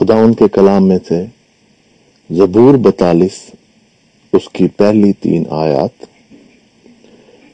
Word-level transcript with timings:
خدا 0.00 0.14
ان 0.14 0.34
کے 0.34 0.48
کلام 0.48 0.88
میں 0.88 0.98
سے 1.08 1.24
زبور 2.30 2.74
بتالیس، 2.74 3.50
اس 4.32 4.48
کی 4.52 4.68
پہلی 4.68 5.12
تین 5.12 5.44
آیات۔ 5.50 6.04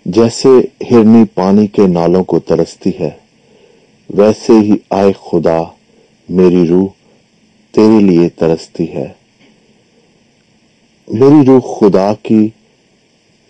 جیسے 0.05 0.49
ہرنی 0.91 1.25
پانی 1.35 1.67
کے 1.67 1.87
نالوں 1.87 2.25
کو 2.25 2.39
ترستی 2.39 2.91
ہے، 3.01 3.11
ویسے 4.11 4.53
ہی 4.53 4.73
آئے 4.91 5.13
خدا، 5.31 5.63
میری 6.29 6.69
روح 6.69 6.87
تیرے 7.71 8.01
لیے 8.01 8.29
ترستی 8.29 8.93
ہے۔ 8.95 9.09
میری 11.09 11.47
روح 11.47 11.79
خدا 11.79 12.13
کی، 12.23 12.49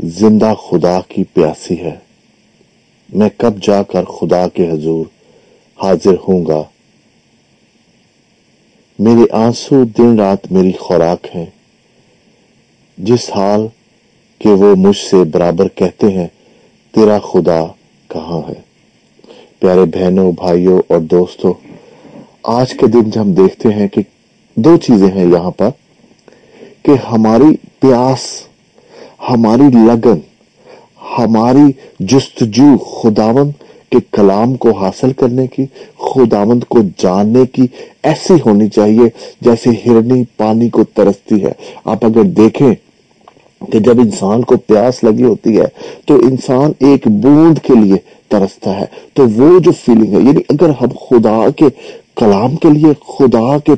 زندہ 0.01 0.55
خدا 0.55 1.01
کی 1.09 1.25
پیاسی 1.25 1.79
ہے۔ 1.79 1.95
میں 3.15 3.29
کب 3.37 3.63
جا 3.63 3.83
کر 3.83 4.05
خدا 4.05 4.49
کے 4.49 4.71
حضور 4.71 5.07
حاضر 5.83 6.15
ہوں 6.29 6.47
گا؟ 6.47 6.63
میرے 8.99 9.25
آنسو 9.33 9.85
دن 9.85 10.21
رات 10.21 10.53
میری 10.53 10.73
خوراک 10.73 11.27
ہے 11.35 11.45
جس 12.99 13.31
حال 13.31 13.67
کہ 14.39 14.49
وہ 14.49 14.75
مجھ 14.77 14.96
سے 14.96 15.25
برابر 15.25 15.68
کہتے 15.68 16.07
ہیں، 16.07 16.27
تیرا 16.93 17.18
خدا 17.18 17.61
کہاں 18.09 18.40
ہے؟ 18.49 18.61
پیارے 19.59 19.85
بہنوں، 19.85 20.32
بھائیوں 20.32 20.79
اور 20.89 21.01
دوستوں، 21.01 21.53
آج 22.43 22.75
کے 22.75 22.87
دن 22.87 23.11
جب 23.11 23.21
ہم 23.21 23.32
دیکھتے 23.32 23.68
ہیں 23.68 23.89
کہ 23.89 24.03
دو 24.54 24.77
چیزیں 24.77 25.11
ہیں 25.11 25.26
یہاں 25.26 25.51
پر، 25.51 25.71
کہ 26.82 26.93
ہماری 27.11 27.57
پیاس، 27.81 28.21
ہماری 29.29 29.71
لگن، 29.73 30.18
ہماری 31.18 31.73
جستجو 32.01 32.77
خداوند 32.78 33.51
کے 33.91 33.98
کلام 34.12 34.55
کو 34.55 34.70
حاصل 34.70 35.12
کرنے 35.12 35.47
کی، 35.47 35.67
خداوند 35.98 36.64
کو 36.69 36.78
جاننے 36.98 37.47
کی 37.47 37.67
ایسی 38.03 38.34
ہونی 38.47 38.69
چاہیے 38.69 39.09
جیسے 39.41 39.70
ہرنی 39.86 40.25
پانی 40.36 40.69
کو 40.69 40.84
ترستی 40.84 41.45
ہے۔ 41.45 41.53
آپ 41.84 42.05
اگر 42.05 42.22
دیکھیں 42.22 42.75
کہ 43.73 43.79
جب 43.79 44.01
انسان 44.01 44.42
کو 44.42 44.57
پیاس 44.57 45.05
لگی 45.05 45.23
ہوتی 45.23 45.59
ہے 45.59 45.67
تو 46.07 46.14
انسان 46.14 46.73
ایک 46.79 47.09
بوند 47.09 47.59
کے 47.59 47.75
لیے 47.75 47.97
ترستا 48.29 48.81
ہے۔ 48.81 48.84
تو 49.14 49.29
وہ 49.29 49.59
جو 49.59 49.73
فیلنگ 49.73 50.12
ہے 50.12 50.19
یعنی 50.19 50.41
اگر 50.48 50.69
ہم 50.69 50.89
خدا 51.09 51.51
کے 51.57 51.64
کلام 52.17 52.57
کے 52.57 52.70
لیے، 52.70 52.92
خدا 53.19 53.59
کے 53.59 53.73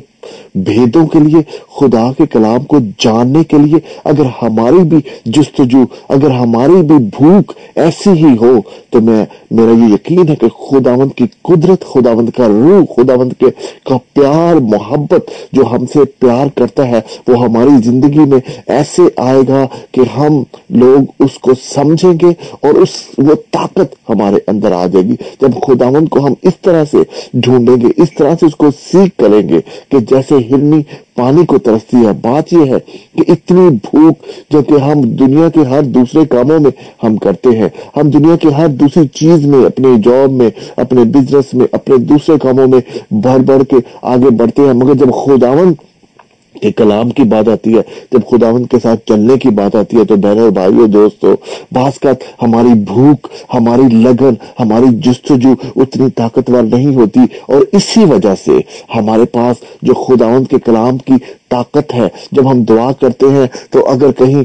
بھیدوں 0.55 1.07
کے 1.07 1.19
لیے، 1.19 1.39
خدا 1.79 2.11
کے 2.17 2.25
کلام 2.25 2.63
کو 2.63 2.77
جاننے 2.97 3.43
کے 3.43 3.57
لیے۔ 3.57 3.79
اگر 4.03 4.25
ہماری 4.41 4.83
بھی 4.83 4.97
جستجو، 5.25 5.83
اگر 6.09 6.31
ہماری 6.31 6.81
بھی 6.81 6.97
بھوک 6.97 7.51
ایسی 7.75 8.09
ہی 8.09 8.37
ہو، 8.41 8.59
تو 8.89 9.01
میں، 9.01 9.25
میرا 9.51 9.71
یہ 9.71 9.93
یقین 9.93 10.29
ہے 10.29 10.35
کہ 10.35 10.47
خداوند 10.47 11.11
کی 11.15 11.23
قدرت، 11.41 11.85
خداوند 11.85 12.29
کا 12.29 12.47
روح، 12.47 12.83
خداوند 12.95 13.33
کے، 13.39 13.45
کا 13.85 13.97
پیار، 14.13 14.55
محبت 14.55 15.31
جو 15.51 15.63
ہم 15.71 15.85
سے 15.85 15.99
پیار 16.05 16.47
کرتا 16.55 16.87
ہے، 16.87 17.01
وہ 17.27 17.43
ہماری 17.43 17.81
زندگی 17.83 18.19
میں 18.19 18.39
ایسے 18.67 19.01
آئے 19.17 19.41
گا 19.47 19.65
کہ 19.91 20.01
ہم 20.17 20.43
لوگ 20.69 21.23
اس 21.23 21.39
کو 21.39 21.51
سمجھیں 21.63 22.13
گے 22.13 22.29
اور 22.51 22.73
اس، 22.73 22.89
وہ 23.17 23.33
طاقت 23.51 23.95
ہمارے 24.09 24.35
اندر 24.47 24.71
آ 24.71 24.87
جائے 24.87 25.05
گی۔ 25.05 25.15
جب 25.41 25.49
خداوند 25.67 26.09
کو 26.09 26.19
ہم 26.25 26.33
اس 26.41 26.53
طرح 26.61 26.83
سے 26.91 26.97
ڈھونڈیں 27.33 27.75
گے، 27.75 27.87
اس 27.97 28.09
طرح 28.17 28.33
سے 28.39 28.45
اس 28.45 28.55
کو 28.55 28.71
سیکھ 28.71 29.17
کریں 29.17 29.49
گے 29.49 29.59
کہ 29.89 29.99
جیسے 29.99 30.35
ہرنی 30.39 30.81
پانی 31.15 31.45
کو 31.45 31.57
ترستی 31.57 31.97
ہے۔ 31.97 32.11
بات 32.21 32.53
یہ 32.53 32.73
ہے 32.73 32.79
کہ 33.15 33.31
اتنی 33.31 33.69
بھوک 33.69 34.25
جو 34.51 34.61
کہ 34.61 34.73
ہم 34.73 35.01
دنیا 35.01 35.49
کے 35.49 35.59
ہر 35.59 35.83
دوسرے 35.83 36.25
کاموں 36.25 36.59
میں 36.59 36.71
ہم 37.03 37.17
کرتے 37.17 37.49
ہیں، 37.49 37.69
ہم 37.97 38.09
دنیا 38.09 38.35
کے 38.35 38.49
ہر 38.49 38.67
دوسری 38.67 39.07
چیز 39.07 39.45
میں، 39.45 39.65
اپنے 39.65 39.89
جاب 40.03 40.31
میں، 40.31 40.49
اپنے 40.75 41.03
بزنس 41.03 41.53
میں، 41.53 41.65
اپنے 41.71 41.97
دوسرے 41.97 42.35
کاموں 42.41 42.67
میں 42.67 42.79
بڑھ 43.11 43.41
بڑھ 43.41 43.63
کے 43.63 43.75
آگے 44.01 44.29
بڑھتے 44.29 44.61
ہیں۔ 44.61 44.73
مگر 44.73 44.93
جب 44.93 45.13
خداون 45.25 45.73
کہ 46.61 46.71
کلام 46.71 47.09
کی 47.09 47.23
بات 47.23 47.47
آتی 47.47 47.75
ہے، 47.75 47.81
جب 48.11 48.27
خداون 48.29 48.65
کے 48.65 48.77
ساتھ 48.79 48.99
چلنے 49.05 49.37
کی 49.37 49.49
بات 49.49 49.75
آتی 49.75 49.97
ہے 49.97 50.03
تو 50.03 50.15
بہنوں 50.15 50.49
بھائیوں 50.51 50.87
دوستو، 50.87 51.35
بعض 51.71 51.99
کا 51.99 52.11
ہماری 52.41 52.73
بھوک، 52.83 53.27
ہماری 53.53 53.95
لگن، 53.95 54.33
ہماری 54.59 54.95
جستجو 54.99 55.53
اتنی 55.75 56.09
طاقتور 56.15 56.63
نہیں 56.63 56.95
ہوتی 56.95 57.19
اور 57.47 57.61
اسی 57.71 58.05
وجہ 58.05 58.35
سے 58.45 58.59
ہمارے 58.95 59.25
پاس 59.25 59.63
جو 59.81 59.93
خداون 59.93 60.45
کے 60.45 60.59
کلام 60.65 60.97
کی 60.97 61.13
طاقت 61.49 61.93
ہے۔ 61.93 62.07
جب 62.31 62.51
ہم 62.51 62.63
دعا 62.63 62.91
کرتے 62.91 63.29
ہیں 63.29 63.47
تو 63.69 63.85
اگر 63.89 64.11
کہیں 64.11 64.43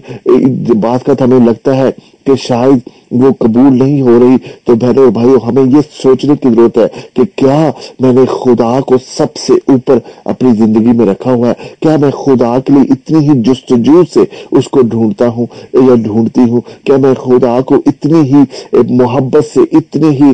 بعض 0.81 1.03
کا 1.03 1.13
ہمیں 1.21 1.41
لگتا 1.47 1.77
ہے 1.77 1.91
کہ 2.27 2.35
شاید 2.43 2.89
وہ 3.11 3.31
قبول 3.39 3.77
نہیں 3.79 4.01
ہو 4.03 4.19
رہی، 4.21 4.37
تو 4.65 4.75
بہنوں 4.75 5.11
بھائیوں، 5.11 5.39
ہمیں 5.47 5.63
یہ 5.63 5.81
سوچنے 6.03 6.35
کی 6.37 6.49
ضرورت 6.55 6.79
ہے 6.79 6.87
کہ 7.15 7.23
کیا 7.37 7.71
میں 8.01 8.13
نے 8.13 8.25
خدا 8.31 8.81
کو 8.81 8.95
سب 9.07 9.37
سے 9.37 9.55
اوپر 9.67 9.99
اپنی 10.25 10.51
زندگی 10.59 10.93
میں 10.93 11.07
رکھا 11.07 11.33
ہوا 11.33 11.49
ہے؟ 11.49 11.53
کیا 11.81 11.97
میں 11.97 12.11
خدا 12.11 12.59
کے 12.59 12.73
لیے 12.73 12.93
اتنی 12.93 13.29
ہی 13.29 13.41
جستجو 13.43 14.03
سے 14.15 14.25
اس 14.51 14.69
کو 14.69 14.81
ڈھونڈتا 14.83 15.29
ہوں 15.29 15.47
یا 15.73 15.95
ڈھونڈتی 15.95 16.51
ہوں؟ 16.51 16.61
کیا 16.85 16.97
میں 16.97 17.15
خدا 17.15 17.61
کو 17.61 17.75
اتنی 17.87 18.21
ہی 18.33 18.43
محبت 18.91 19.45
سے، 19.55 19.61
اتنی 19.73 20.09
ہی 20.09 20.33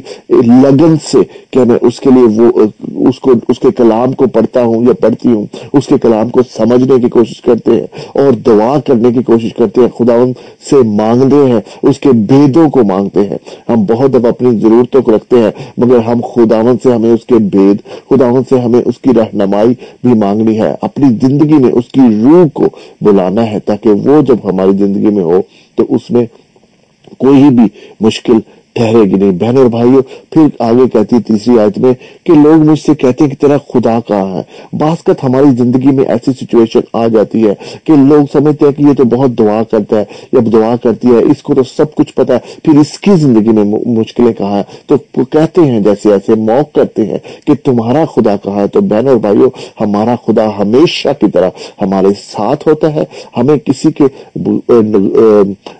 لگن 0.63 0.95
سے، 1.13 1.19
کیا 1.51 1.65
میں 1.65 1.79
اس 1.81 2.01
کے 2.01 2.11
لیے 2.11 2.41
وہ، 2.41 2.61
اس 3.09 3.19
کو، 3.19 3.33
اس 3.49 3.59
کے 3.59 3.71
کلام 3.71 4.13
کو 4.13 4.27
پڑھتا 4.27 4.63
ہوں 4.63 4.83
یا 4.83 4.93
پڑھتی 5.01 5.29
ہوں؟ 5.29 5.47
اس 5.73 5.87
کے 5.87 5.99
کلام 5.99 6.29
کو 6.29 6.41
سمجھنے 6.61 7.01
کی 7.01 7.09
کوشش 7.09 7.41
کرتے 7.41 7.71
ہیں 7.71 7.87
اور 8.07 8.33
دعا 8.33 8.81
کرنے 8.81 9.13
کی 9.13 9.23
کوشش 9.23 9.55
کرتے 9.55 9.81
ہیں۔ 9.81 9.89
خداون 9.99 10.33
سے 10.71 10.77
مانگتے 10.77 11.51
ہیں، 11.53 11.61
اس 11.83 11.99
کے 11.99 12.09
بیدوں 12.09 12.71
کو 12.71 12.85
مانگتے 12.85 13.21
ہیں۔ 13.21 13.39
ہم 13.69 13.85
بہت 13.85 14.11
دفعہ 14.11 14.29
اپنی 14.29 14.59
ضرورتوں 14.59 15.03
کو 15.03 15.17
رکھتے 15.17 15.39
ہیں، 15.39 15.51
مگر 15.79 15.99
ہم 15.99 16.21
خداون 16.35 16.77
سے 16.83 16.93
ہمیں 16.93 17.11
اس 17.11 17.25
کے 17.25 17.35
بید 17.35 17.77
خداون 18.11 18.43
سے 18.49 18.59
ہمیں 18.59 18.83
اس 18.85 18.99
کی 18.99 19.11
رہنمائی 19.17 19.75
بھی 20.05 20.15
مانگنی 20.15 20.61
ہے۔ 20.61 20.75
اپنی 20.83 21.27
زندگی 21.27 21.55
میں 21.55 21.73
اس 21.73 21.89
کی 21.93 22.01
روح 22.25 22.45
کو 22.53 22.65
بلانا 23.01 23.51
ہے 23.51 23.59
تاکہ 23.59 23.91
وہ 23.91 24.23
جب 24.23 24.37
ہماری 24.45 24.73
زندگی 24.73 25.11
میں 25.11 25.25
ہو 25.25 25.41
تو 25.75 25.85
اس 25.89 26.11
میں 26.11 26.27
کوئی 27.19 27.45
بھی 27.45 27.65
مشکل 28.01 28.39
ٹھہرے 28.73 29.01
گی 29.01 29.15
نہیں۔ 29.15 29.31
بہن 29.31 29.57
اور 29.57 29.67
بھائیوں، 29.67 30.03
پھر 30.31 30.43
آگے 30.59 30.89
کہتی 30.93 31.23
تیسری 31.23 31.59
آیت 31.59 31.79
میں 31.79 31.93
کہ 32.25 32.33
لوگ 32.33 32.55
مجھ 32.55 32.79
سے 32.79 32.95
کہتے 32.95 33.25
ہیں 33.25 33.31
کہ 33.31 33.37
تیرا 33.41 33.57
خدا 33.73 33.99
کہاں 34.07 34.37
ہے؟ 34.37 34.43
باسکت 34.73 35.25
ہماری 35.25 35.57
زندگی 35.57 35.91
میں 35.97 36.05
ایسی 36.05 36.33
سچویشن 36.41 36.81
آ 36.93 37.07
جاتی 37.07 37.47
ہے 37.49 37.55
کہ 37.85 37.93
لوگ 37.93 38.25
سمجھتے 38.33 38.65
ہیں 38.65 38.73
کہ 38.73 38.83
یہ 38.83 38.95
تو 38.95 39.05
بہت 39.05 39.31
دعا 39.39 39.63
کرتا 39.71 39.99
ہے۔ 39.99 40.05
جب 40.33 40.53
دعا 40.53 40.75
کرتی 40.77 41.09
ہے، 41.09 41.23
اس 41.31 41.43
کو 41.43 41.55
تو 41.55 41.63
سب 41.77 41.95
کچھ 41.95 42.15
پتا 42.15 42.35
ہے۔ 42.35 42.39
پھر 42.63 42.79
اس 42.79 42.99
کی 42.99 43.11
زندگی 43.17 43.49
میں 43.49 43.65
مشکلیں 43.87 44.33
کہاں 44.33 44.59
ہے 44.59 44.63
تو 44.87 45.25
کہتے 45.25 45.61
ہیں 45.61 45.81
جیسے 45.81 46.13
ایسے 46.13 46.35
موق 46.35 46.75
کرتے 46.75 47.07
ہیں 47.07 47.19
کہ 47.47 47.55
تمہارا 47.65 48.05
خدا 48.05 48.37
کہاں 48.37 48.61
ہے؟ 48.61 48.69
تو 48.69 48.81
بہن 48.81 49.09
اور 49.09 49.17
بھائیوں، 49.17 49.51
ہمارا 49.81 50.15
خدا 50.27 50.49
ہمیشہ 50.59 51.09
کی 51.21 51.31
طرح 51.31 51.51
ہمارے 51.83 52.09
ساتھ 52.33 52.69
ہوتا 52.69 52.95
ہے۔ 52.95 53.05
ہمیں 53.37 53.57
کسی 53.57 53.89
کے 53.93 54.05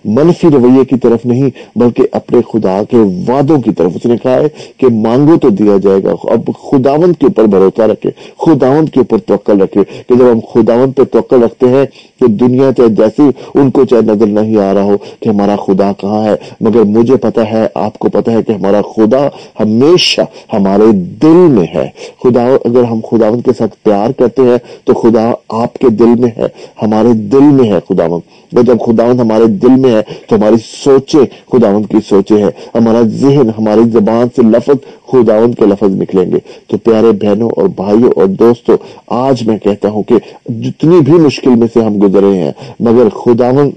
منفی 0.05 0.49
رویے 0.53 0.85
کی 0.85 0.99
طرف 0.99 1.27
نہیں، 1.27 1.51
بلکہ 1.77 2.03
اپنے 2.13 2.39
خدا 2.53 2.80
کے 2.85 2.97
وعدوں 3.29 3.61
کی 3.61 3.73
طرف 3.73 3.93
اس 3.95 4.07
نے 4.07 4.17
کہا 4.17 4.35
ہے 4.35 4.49
کہ 4.77 4.87
مانگو 4.87 5.39
تو 5.39 5.49
دیا 5.49 5.77
جائے 5.83 6.03
گا۔ 6.05 6.13
اب 6.23 6.51
خداوند 6.71 7.13
کے 7.19 7.27
اوپر 7.27 7.45
بھروسہ 7.45 7.83
رکھے، 7.83 8.11
خداوند 8.39 8.89
کے 8.89 9.01
اوپر 9.01 9.19
توقع 9.19 9.53
رکھے 9.53 9.85
کہ 10.07 10.15
جب 10.15 10.25
ہم 10.33 10.41
خداوند 10.53 10.93
پہ 10.97 11.05
توقع 11.05 11.35
رکھتے 11.35 11.69
ہیں 11.69 11.85
کہ 12.21 12.27
دنیا 12.27 12.71
چاہے 12.77 12.89
جیسی 12.89 13.23
ان 13.55 13.71
کو 13.71 13.85
چاہے 13.85 14.03
نظر 14.03 14.27
نہیں 14.27 14.57
آ 14.57 14.73
رہا 14.75 14.83
ہو 14.83 14.97
کہ 15.21 15.29
ہمارا 15.29 15.57
خدا 15.57 15.93
کہاں 15.99 16.25
ہے، 16.25 16.35
مگر 16.61 16.83
مجھے 16.83 17.17
پتا 17.17 17.51
ہے، 17.53 17.67
آپ 17.75 17.99
کو 17.99 18.09
پتا 18.09 18.33
ہے 18.33 18.43
کہ 18.43 18.53
ہمارا 18.53 18.81
خدا 18.83 19.27
ہمیشہ 19.61 20.21
ہمارے 20.53 20.93
دل 21.23 21.39
میں 21.49 21.67
ہے۔ 21.75 21.89
خدا، 22.23 22.47
اگر 22.65 22.85
ہم 22.85 23.01
خداوند 23.11 23.43
کے 23.45 23.53
ساتھ 23.59 23.75
پیار 23.83 24.11
کرتے 24.11 24.43
ہیں 24.43 24.59
تو 24.85 24.95
خدا 24.95 25.31
آپ 25.49 25.75
کے 25.75 25.89
دل 25.89 26.15
میں 26.19 26.31
ہے، 26.37 26.47
ہمارے 26.83 27.13
دل 27.13 27.43
میں 27.43 27.73
ہے 27.73 27.79
خداوند۔ 27.89 28.39
جب 28.53 28.81
خداوند 28.87 29.21
ہمارے 29.21 29.47
دل 29.47 29.71
میں 29.71 29.91
ہے 29.91 30.03
تو 30.27 30.37
ہماری 30.37 30.57
سوچیں 30.85 31.25
خداوند 31.53 31.87
کی 31.87 31.97
سوچیں 32.09 32.37
ہے 32.37 32.49
ہمارا 32.75 33.03
ذہن، 33.03 33.49
ہماری 33.59 33.91
زبان 33.93 34.27
سے 34.37 34.43
لفظ 34.43 34.75
خداوند 35.07 35.55
کے 35.55 35.67
لفظ 35.67 35.95
نکلیں 36.03 36.31
گے۔ 36.31 36.39
تو 36.67 36.77
پیارے 36.79 37.13
بہنوں 37.13 37.51
اور 37.57 37.69
بھائیوں 37.69 38.11
اور 38.17 38.27
دوستوں، 38.27 38.77
آج 39.07 39.47
میں 39.47 39.59
کہتا 39.59 39.89
ہوں 39.89 40.03
کہ 40.03 40.15
جتنی 40.49 41.01
بھی 41.01 41.13
مشکل 41.13 41.51
میں 41.51 41.69
سے 41.73 41.81
ہم 41.81 42.03
گزرے 42.03 42.35
ہیں، 42.39 42.53
مگر 42.81 43.09
خداوند 43.09 43.71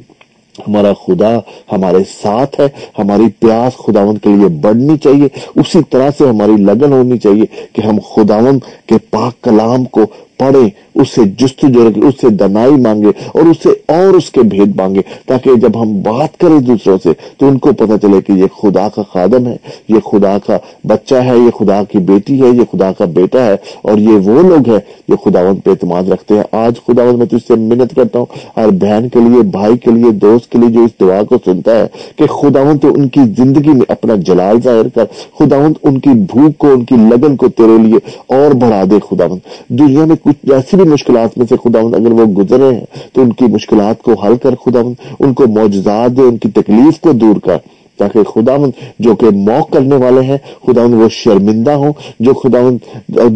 ہمارا 0.67 0.93
خدا 0.93 1.37
ہمارے 1.71 1.97
ساتھ 2.21 2.59
ہے، 2.59 2.67
ہماری 2.99 3.23
پیاس 3.39 3.77
خداوند 3.77 4.17
کے 4.23 4.29
لیے 4.29 4.47
بڑھنی 4.47 4.97
چاہیے۔ 4.97 5.27
اسی 5.55 5.79
طرح 5.89 6.09
سے 6.17 6.27
ہماری 6.27 6.51
لگن 6.51 6.93
ہونی 6.93 7.17
چاہیے 7.17 7.45
کہ 7.73 7.81
ہم 7.81 7.97
خداوند 8.15 8.59
کے 8.85 8.95
پاک 9.11 9.43
کلام 9.43 9.85
کو 9.85 10.01
پڑھیں 10.39 10.69
اس 10.95 11.09
سے 11.09 11.21
جستجو 11.37 11.89
رکھے 11.89 12.01
اس 12.01 12.15
سے 12.21 12.29
دنائی 12.29 12.71
مانگے 12.71 13.07
اور 13.07 13.45
اس 13.45 13.57
سے 13.63 13.69
اور 13.87 14.13
اس 14.13 14.29
کے 14.29 14.41
بھید 14.41 14.75
مانگے 14.75 15.01
تاکہ 15.25 15.55
جب 15.55 15.81
ہم 15.81 16.01
بات 16.01 16.37
کریں 16.39 16.59
دوسروں 16.59 16.97
سے 17.03 17.09
تو 17.37 17.47
ان 17.47 17.57
کو 17.57 17.71
پتہ 17.71 17.97
چلے 18.01 18.21
کہ 18.21 18.31
یہ 18.31 18.47
خدا 18.61 18.87
کا 18.95 19.01
خادم 19.13 19.47
ہے، 19.47 19.55
یہ 19.89 19.99
خدا 19.99 20.37
کا 20.45 20.57
بچہ 20.83 21.15
ہے، 21.15 21.37
یہ 21.37 21.49
خدا 21.51 21.83
کی 21.83 21.97
بیٹی 21.97 22.41
ہے، 22.41 22.47
یہ 22.47 22.63
خدا 22.71 22.91
کا 22.91 23.05
بیٹا 23.05 23.45
ہے 23.45 23.55
اور 23.81 23.97
یہ 23.97 24.27
وہ 24.27 24.41
لوگ 24.41 24.69
ہیں 24.69 24.79
جو 25.07 25.15
خداوند 25.15 25.59
پہ 25.63 25.69
اعتماد 25.69 26.03
رکھتے 26.03 26.35
ہیں۔ 26.35 26.43
آج 26.51 26.73
خداوند 26.87 27.17
میں 27.17 27.25
تجھ 27.25 27.47
سے 27.47 27.55
منت 27.55 27.95
کرتا 27.95 28.19
ہوں 28.19 28.25
اور 28.53 28.71
بہن 28.71 29.09
کے 29.09 29.19
لیے، 29.19 29.41
بھائی 29.41 29.77
کے 29.77 29.91
لیے، 29.91 30.11
دوست 30.11 30.51
کے 30.51 30.57
لیے 30.57 30.69
جو 30.69 30.83
اس 30.83 30.99
دعا 31.01 31.23
کو 31.23 31.37
سنتا 31.45 31.77
ہے 31.79 31.87
کہ 32.15 32.27
خداوند 32.27 32.81
تو 32.81 32.93
ان 32.93 33.07
کی 33.07 33.21
زندگی 33.37 33.69
میں 33.69 33.85
اپنا 33.87 34.15
جلال 34.15 34.61
ظاہر 34.61 34.87
کر، 34.87 35.05
خداوند 35.39 35.73
ان 35.83 35.99
کی 35.99 36.09
بھوک 36.09 36.57
کو، 36.57 36.71
ان 36.71 36.83
کی 36.85 36.95
لگن 36.95 37.35
کو 37.35 37.49
تیرے 37.49 37.77
لیے 37.77 37.97
اور 38.27 38.51
بڑھا 38.51 38.83
دے 38.91 38.99
خداوند۔ 39.09 39.39
دنیا 39.69 40.05
میں 40.05 40.15
کچھ 40.23 40.51
ایسی 40.51 40.77
بھی 40.77 40.82
مشکلات 40.85 41.37
میں 41.37 41.45
سے 41.49 41.55
خداوند 41.63 41.95
اگر 41.95 42.11
وہ 42.11 42.25
گزرے 42.25 42.75
ہیں 42.75 42.85
تو 43.13 43.21
ان 43.21 43.33
کی 43.33 43.45
مشکلات 43.45 44.01
کو 44.01 44.13
حل 44.13 44.37
کر 44.37 44.55
خداوند، 44.55 44.95
ان 45.19 45.33
کو 45.33 45.47
معجزات 45.47 46.17
دے، 46.17 46.21
ان 46.21 46.37
کی 46.37 46.49
تکلیف 46.49 46.99
کو 46.99 47.11
دور 47.11 47.35
کر۔ 47.35 47.57
تاکہ 47.99 48.23
خداوند 48.23 48.71
جو 48.99 49.15
کہ 49.15 49.29
موق 49.29 49.69
کرنے 49.71 49.95
والے 49.95 50.21
ہیں، 50.21 50.37
خداوند 50.65 50.93
وہ 50.93 51.09
شرمندہ 51.11 51.71
ہوں، 51.71 51.93
جو 52.19 52.33
خداوند 52.33 52.77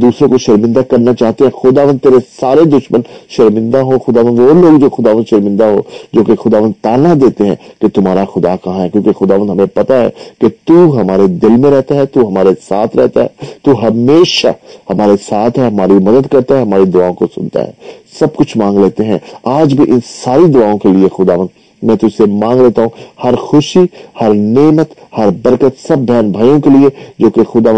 دوسروں 0.01 0.29
کو 0.29 0.37
شرمندہ 0.37 0.79
کرنا 0.79 1.13
چاہتے 1.13 1.43
ہیں، 1.43 1.51
خداوند 1.61 1.97
تیرے 2.03 2.19
سارے 2.39 2.63
دشمن 2.69 3.01
شرمندہ 3.29 3.77
ہو 3.77 3.99
خداوند 3.99 4.39
وہ 4.39 4.53
لوگ 4.53 4.79
جو 4.79 4.89
خداوند 4.89 5.29
شرمندہ 5.29 5.63
ہو 5.63 5.81
جو 6.13 6.23
کہ 6.23 6.35
خداوند 6.35 6.73
تانا 6.81 7.13
دیتے 7.21 7.45
ہیں 7.45 7.55
کہ 7.81 7.87
تمہارا 7.87 8.23
خدا 8.25 8.55
کہاں 8.63 8.79
ہے، 8.79 8.89
کیونکہ 8.89 9.11
خداوند 9.11 9.49
ہمیں 9.49 9.65
پتا 9.65 10.01
ہے 10.01 10.09
کہ 10.41 10.47
تو 10.65 11.01
ہمارے 11.01 11.27
دل 11.27 11.55
میں 11.57 11.71
رہتا 11.71 11.95
ہے، 11.95 12.05
تو 12.05 12.27
ہمارے 12.27 12.49
ساتھ 12.69 12.97
رہتا 12.97 13.23
ہے، 13.23 13.27
تو 13.61 13.87
ہمیشہ 13.87 14.47
ہمارے 14.89 15.15
ساتھ 15.29 15.59
ہے، 15.59 15.65
ہماری 15.65 15.93
مدد 15.93 16.27
کرتا 16.31 16.57
ہے، 16.57 16.61
ہماری 16.61 16.85
دعاؤں 16.85 17.13
کو 17.13 17.27
سنتا 17.35 17.63
ہے۔ 17.67 17.71
سب 18.19 18.35
کچھ 18.35 18.57
مانگ 18.57 18.79
لیتے 18.79 19.03
ہیں۔ 19.03 19.17
آج 19.43 19.73
بھی 19.73 19.91
ان 19.91 19.99
ساری 20.23 20.51
دعاؤں 20.51 20.77
کے 20.77 20.89
لیے 20.89 21.07
خداوند 21.17 21.47
میں 21.81 21.95
تجھ 21.95 22.17
سے 22.17 22.25
مانگ 22.25 22.61
لیتا 22.61 22.81
ہوں 22.81 22.89
ہر 23.23 23.35
خوشی، 23.35 23.79
ہر 24.21 24.33
نعمت، 24.33 24.89
ہر 25.17 25.29
برکت 25.43 25.87
سب 25.87 25.97
بہن 25.97 26.31
بھائیوں 26.31 26.61
کے 26.61 26.69
لیے 26.69 26.89
جو 27.19 27.29
کہ 27.29 27.43
خدا 27.43 27.69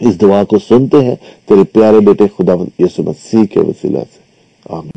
اس 0.00 0.20
دعا 0.20 0.44
کو 0.44 0.58
سنتے 0.58 1.04
ہیں۔ 1.04 1.14
تیرے 1.48 1.64
پیارے 1.64 2.00
بیٹے 2.00 2.24
خدا 2.38 2.52
یسو 2.78 3.02
مسیح 3.02 3.44
کے 3.44 3.60
وسیلہ 3.60 3.98
سے۔ 3.98 4.20
آمین۔ 4.68 4.88